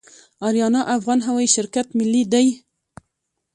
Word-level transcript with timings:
اریانا 0.47 0.81
افغان 0.95 1.19
هوایی 1.27 1.53
شرکت 1.55 1.87
ملي 1.99 2.23
دی 2.31 2.47